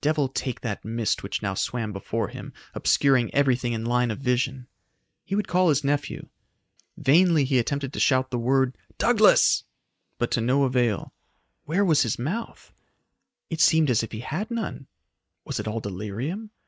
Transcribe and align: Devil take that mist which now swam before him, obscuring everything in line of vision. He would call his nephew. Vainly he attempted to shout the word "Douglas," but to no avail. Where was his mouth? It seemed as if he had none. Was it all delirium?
Devil 0.00 0.28
take 0.28 0.60
that 0.60 0.84
mist 0.84 1.24
which 1.24 1.42
now 1.42 1.52
swam 1.52 1.92
before 1.92 2.28
him, 2.28 2.52
obscuring 2.74 3.34
everything 3.34 3.72
in 3.72 3.84
line 3.84 4.12
of 4.12 4.20
vision. 4.20 4.68
He 5.24 5.34
would 5.34 5.48
call 5.48 5.68
his 5.68 5.82
nephew. 5.82 6.28
Vainly 6.96 7.44
he 7.44 7.58
attempted 7.58 7.92
to 7.92 7.98
shout 7.98 8.30
the 8.30 8.38
word 8.38 8.78
"Douglas," 8.98 9.64
but 10.16 10.30
to 10.30 10.40
no 10.40 10.62
avail. 10.62 11.12
Where 11.64 11.84
was 11.84 12.02
his 12.02 12.20
mouth? 12.20 12.72
It 13.50 13.60
seemed 13.60 13.90
as 13.90 14.04
if 14.04 14.12
he 14.12 14.20
had 14.20 14.48
none. 14.48 14.86
Was 15.44 15.58
it 15.58 15.66
all 15.66 15.80
delirium? 15.80 16.50